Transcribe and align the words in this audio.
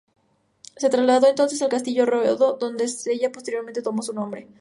Se 0.77 0.89
trasladó 0.89 1.27
entonces 1.27 1.61
al 1.61 1.69
Castillo 1.69 2.07
Yodo 2.07 2.55
-de 2.55 2.59
donde 2.59 2.87
ella 3.05 3.31
posteriormente 3.31 3.83
tomó 3.83 4.01
su 4.01 4.13
nombre-. 4.13 4.47